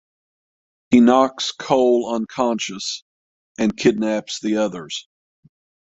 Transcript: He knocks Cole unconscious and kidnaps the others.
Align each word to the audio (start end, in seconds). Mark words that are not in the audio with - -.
He 0.89 0.99
knocks 0.99 1.51
Cole 1.51 2.11
unconscious 2.15 3.03
and 3.59 3.77
kidnaps 3.77 4.39
the 4.39 4.57
others. 4.57 5.07